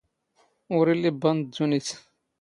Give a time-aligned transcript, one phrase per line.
[0.77, 1.87] ⵓⵔ ⵉⵍⵍⵉ ⴱⴱⴰ ⵏ ⴷⴷⵓⵏⵉⵜ